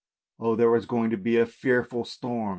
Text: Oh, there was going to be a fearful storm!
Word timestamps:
Oh, 0.39 0.55
there 0.55 0.71
was 0.71 0.87
going 0.87 1.11
to 1.11 1.17
be 1.17 1.37
a 1.37 1.45
fearful 1.45 2.05
storm! 2.05 2.49